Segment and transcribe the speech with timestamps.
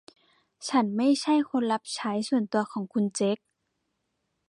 [0.67, 3.37] ฉันไม่ใช่คนรับใช้ส่วนตัวของคุณเจค